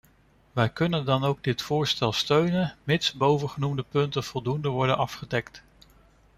Wij 0.51 0.69
kunnen 0.69 1.05
dan 1.05 1.23
ook 1.23 1.43
dit 1.43 1.61
voorstel 1.61 2.11
steunen 2.11 2.75
mits 2.83 3.13
bovengenoemde 3.13 3.83
punten 3.89 4.23
voldoende 4.23 4.69
worden 4.69 4.97
afgedekt. 4.97 5.63